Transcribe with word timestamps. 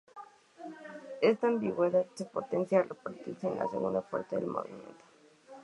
Está 1.21 1.45
ambigüedad 1.47 2.07
se 2.15 2.25
potencia 2.25 2.79
al 2.79 2.89
repetirse 2.89 3.45
en 3.47 3.59
la 3.59 3.67
segunda 3.67 4.01
parte 4.01 4.35
del 4.35 4.47
movimiento. 4.47 5.05